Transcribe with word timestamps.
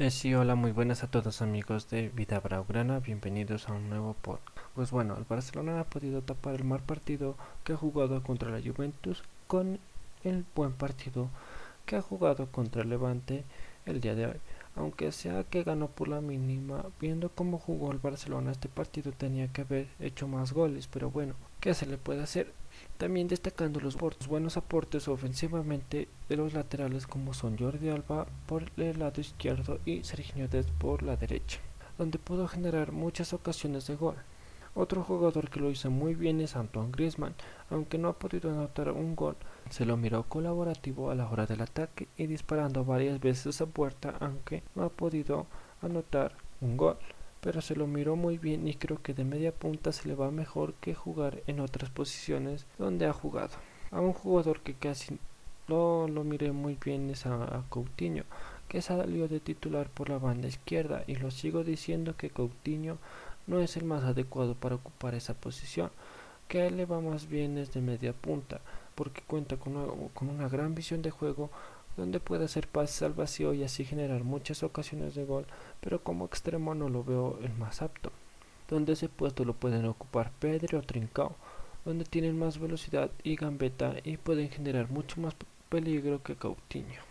Eh, 0.00 0.12
sí, 0.12 0.32
hola, 0.32 0.54
muy 0.54 0.70
buenas 0.70 1.02
a 1.02 1.10
todos 1.10 1.42
amigos 1.42 1.90
de 1.90 2.08
Vida 2.10 2.38
Braugrana, 2.38 3.00
bienvenidos 3.00 3.68
a 3.68 3.72
un 3.72 3.90
nuevo 3.90 4.14
podcast. 4.14 4.56
Pues 4.76 4.92
bueno, 4.92 5.16
el 5.16 5.24
Barcelona 5.24 5.80
ha 5.80 5.90
podido 5.90 6.22
tapar 6.22 6.54
el 6.54 6.62
mal 6.62 6.78
partido 6.78 7.34
que 7.64 7.72
ha 7.72 7.76
jugado 7.76 8.22
contra 8.22 8.48
la 8.48 8.60
Juventus 8.60 9.24
con 9.48 9.80
el 10.22 10.44
buen 10.54 10.70
partido 10.70 11.30
que 11.84 11.96
ha 11.96 12.00
jugado 12.00 12.46
contra 12.52 12.82
el 12.82 12.90
Levante 12.90 13.42
el 13.86 14.00
día 14.00 14.14
de 14.14 14.26
hoy. 14.26 14.36
Aunque 14.76 15.10
sea 15.10 15.42
que 15.42 15.64
ganó 15.64 15.88
por 15.88 16.06
la 16.06 16.20
mínima, 16.20 16.84
viendo 17.00 17.30
cómo 17.30 17.58
jugó 17.58 17.90
el 17.90 17.98
Barcelona 17.98 18.52
este 18.52 18.68
partido 18.68 19.10
tenía 19.10 19.48
que 19.48 19.62
haber 19.62 19.88
hecho 19.98 20.28
más 20.28 20.52
goles, 20.52 20.86
pero 20.86 21.10
bueno, 21.10 21.34
¿qué 21.58 21.74
se 21.74 21.86
le 21.86 21.98
puede 21.98 22.22
hacer? 22.22 22.52
También 22.98 23.28
destacando 23.28 23.80
los 23.80 23.96
buenos 24.26 24.56
aportes 24.56 25.08
ofensivamente 25.08 26.08
de 26.28 26.36
los 26.36 26.52
laterales 26.52 27.06
como 27.06 27.32
son 27.32 27.56
Jordi 27.56 27.88
Alba 27.90 28.26
por 28.46 28.70
el 28.76 28.98
lado 28.98 29.20
izquierdo 29.20 29.78
y 29.84 30.02
Sergio 30.04 30.48
Dest 30.48 30.70
por 30.70 31.02
la 31.02 31.16
derecha, 31.16 31.60
donde 31.96 32.18
pudo 32.18 32.48
generar 32.48 32.92
muchas 32.92 33.32
ocasiones 33.32 33.86
de 33.86 33.96
gol. 33.96 34.16
Otro 34.74 35.02
jugador 35.02 35.50
que 35.50 35.60
lo 35.60 35.70
hizo 35.70 35.90
muy 35.90 36.14
bien 36.14 36.40
es 36.40 36.56
Antoine 36.56 36.92
Griezmann, 36.92 37.34
aunque 37.70 37.98
no 37.98 38.08
ha 38.08 38.18
podido 38.18 38.50
anotar 38.50 38.90
un 38.90 39.16
gol, 39.16 39.36
se 39.70 39.84
lo 39.84 39.96
miró 39.96 40.24
colaborativo 40.24 41.10
a 41.10 41.14
la 41.14 41.28
hora 41.28 41.46
del 41.46 41.62
ataque 41.62 42.08
y 42.16 42.26
disparando 42.26 42.84
varias 42.84 43.20
veces 43.20 43.60
a 43.60 43.66
puerta, 43.66 44.14
aunque 44.20 44.62
no 44.74 44.84
ha 44.84 44.88
podido 44.88 45.46
anotar 45.82 46.32
un 46.60 46.76
gol 46.76 46.96
pero 47.40 47.60
se 47.60 47.76
lo 47.76 47.86
miró 47.86 48.16
muy 48.16 48.38
bien 48.38 48.66
y 48.66 48.74
creo 48.74 49.00
que 49.02 49.14
de 49.14 49.24
media 49.24 49.52
punta 49.52 49.92
se 49.92 50.08
le 50.08 50.14
va 50.14 50.30
mejor 50.30 50.74
que 50.74 50.94
jugar 50.94 51.42
en 51.46 51.60
otras 51.60 51.90
posiciones 51.90 52.66
donde 52.78 53.06
ha 53.06 53.12
jugado. 53.12 53.56
A 53.90 54.00
un 54.00 54.12
jugador 54.12 54.60
que 54.60 54.74
casi 54.74 55.18
no 55.68 56.08
lo 56.08 56.24
miré 56.24 56.52
muy 56.52 56.76
bien 56.82 57.10
es 57.10 57.26
a, 57.26 57.64
Coutinho, 57.68 58.24
que 58.68 58.82
salió 58.82 59.28
de 59.28 59.40
titular 59.40 59.88
por 59.88 60.08
la 60.08 60.18
banda 60.18 60.48
izquierda 60.48 61.04
y 61.06 61.16
lo 61.16 61.30
sigo 61.30 61.64
diciendo 61.64 62.16
que 62.16 62.30
Coutinho 62.30 62.98
no 63.46 63.60
es 63.60 63.76
el 63.76 63.84
más 63.84 64.04
adecuado 64.04 64.54
para 64.54 64.74
ocupar 64.74 65.14
esa 65.14 65.34
posición, 65.34 65.90
que 66.48 66.62
a 66.62 66.66
él 66.66 66.76
le 66.76 66.86
va 66.86 67.00
más 67.00 67.28
bien 67.28 67.56
es 67.58 67.72
de 67.72 67.80
media 67.80 68.12
punta, 68.12 68.60
porque 68.94 69.22
cuenta 69.26 69.56
con 69.56 69.74
con 70.14 70.28
una 70.28 70.48
gran 70.48 70.74
visión 70.74 71.02
de 71.02 71.10
juego, 71.10 71.50
donde 71.98 72.20
puede 72.20 72.44
hacer 72.44 72.68
pases 72.68 73.02
al 73.02 73.12
vacío 73.12 73.52
y 73.52 73.64
así 73.64 73.84
generar 73.84 74.22
muchas 74.22 74.62
ocasiones 74.62 75.16
de 75.16 75.24
gol, 75.24 75.46
pero 75.80 76.00
como 76.04 76.26
extremo 76.26 76.72
no 76.76 76.88
lo 76.88 77.02
veo 77.02 77.40
el 77.42 77.52
más 77.54 77.82
apto. 77.82 78.12
Donde 78.68 78.92
ese 78.92 79.08
puesto 79.08 79.44
lo 79.44 79.54
pueden 79.54 79.84
ocupar 79.84 80.30
Pedro 80.38 80.78
o 80.78 80.82
Trincao, 80.82 81.34
donde 81.84 82.04
tienen 82.04 82.38
más 82.38 82.60
velocidad 82.60 83.10
y 83.24 83.34
gambeta 83.34 83.96
y 84.04 84.16
pueden 84.16 84.48
generar 84.48 84.88
mucho 84.90 85.20
más 85.20 85.34
peligro 85.68 86.22
que 86.22 86.36
Coutinho. 86.36 87.02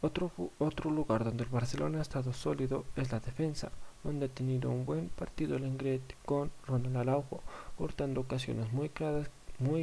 Otro, 0.00 0.32
otro 0.58 0.90
lugar 0.90 1.24
donde 1.24 1.44
el 1.44 1.50
Barcelona 1.50 2.00
ha 2.00 2.02
estado 2.02 2.32
sólido 2.32 2.84
es 2.96 3.12
la 3.12 3.20
defensa, 3.20 3.70
donde 4.02 4.26
ha 4.26 4.28
tenido 4.28 4.70
un 4.70 4.84
buen 4.84 5.08
partido 5.08 5.56
el 5.56 5.64
Engret 5.64 6.16
con 6.24 6.50
Ronald 6.66 6.96
Araujo, 6.96 7.42
cortando 7.78 8.22
ocasiones 8.22 8.72
muy 8.72 8.88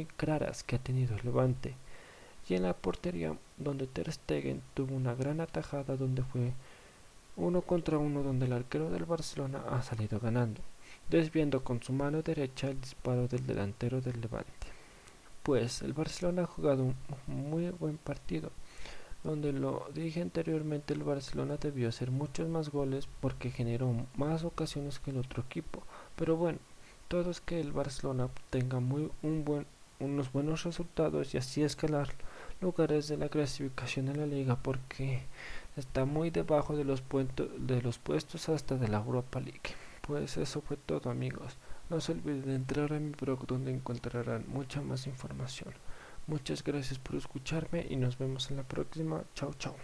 claras 0.06 0.62
que 0.62 0.76
ha 0.76 0.78
tenido 0.78 1.16
el 1.16 1.24
Levante 1.24 1.76
y 2.48 2.54
en 2.54 2.62
la 2.62 2.74
portería 2.74 3.36
donde 3.56 3.86
Ter 3.86 4.12
Stegen 4.12 4.62
tuvo 4.74 4.94
una 4.94 5.14
gran 5.14 5.40
atajada 5.40 5.96
donde 5.96 6.22
fue 6.22 6.52
uno 7.36 7.62
contra 7.62 7.98
uno 7.98 8.22
donde 8.22 8.46
el 8.46 8.52
arquero 8.52 8.90
del 8.90 9.06
Barcelona 9.06 9.62
ha 9.70 9.82
salido 9.82 10.20
ganando, 10.20 10.60
desviando 11.10 11.64
con 11.64 11.82
su 11.82 11.92
mano 11.92 12.22
derecha 12.22 12.68
el 12.68 12.80
disparo 12.80 13.26
del 13.26 13.46
delantero 13.46 14.00
del 14.00 14.20
Levante. 14.20 14.52
Pues 15.42 15.82
el 15.82 15.92
Barcelona 15.92 16.42
ha 16.42 16.46
jugado 16.46 16.84
un 16.84 16.94
muy 17.26 17.70
buen 17.70 17.98
partido, 17.98 18.50
donde 19.24 19.52
lo 19.52 19.86
dije 19.94 20.22
anteriormente 20.22 20.94
el 20.94 21.02
Barcelona 21.02 21.56
debió 21.56 21.88
hacer 21.88 22.10
muchos 22.10 22.48
más 22.48 22.70
goles 22.70 23.08
porque 23.20 23.50
generó 23.50 23.92
más 24.16 24.44
ocasiones 24.44 24.98
que 25.00 25.10
el 25.10 25.18
otro 25.18 25.42
equipo, 25.42 25.82
pero 26.16 26.36
bueno, 26.36 26.58
todo 27.08 27.30
es 27.30 27.40
que 27.40 27.60
el 27.60 27.72
Barcelona 27.72 28.28
tenga 28.50 28.80
muy 28.80 29.10
un 29.22 29.44
buen 29.44 29.66
unos 30.04 30.32
buenos 30.32 30.64
resultados 30.64 31.34
y 31.34 31.38
así 31.38 31.62
escalar 31.62 32.08
lugares 32.60 33.08
de 33.08 33.16
la 33.16 33.28
clasificación 33.28 34.08
en 34.08 34.18
la 34.18 34.26
liga 34.26 34.56
porque 34.56 35.22
está 35.76 36.04
muy 36.04 36.30
debajo 36.30 36.76
de 36.76 36.84
los, 36.84 37.02
de 37.58 37.82
los 37.82 37.98
puestos 37.98 38.48
hasta 38.48 38.76
de 38.76 38.88
la 38.88 38.98
Europa 38.98 39.40
League. 39.40 39.74
Pues 40.06 40.36
eso 40.36 40.60
fue 40.60 40.76
todo 40.76 41.10
amigos. 41.10 41.56
No 41.90 42.00
se 42.00 42.12
olviden 42.12 42.46
de 42.46 42.54
entrar 42.54 42.92
a 42.92 43.00
mi 43.00 43.10
blog 43.10 43.46
donde 43.46 43.72
encontrarán 43.72 44.44
mucha 44.48 44.80
más 44.80 45.06
información. 45.06 45.74
Muchas 46.26 46.64
gracias 46.64 46.98
por 46.98 47.16
escucharme 47.16 47.86
y 47.88 47.96
nos 47.96 48.18
vemos 48.18 48.50
en 48.50 48.56
la 48.58 48.62
próxima. 48.62 49.24
Chao, 49.34 49.52
chao. 49.54 49.76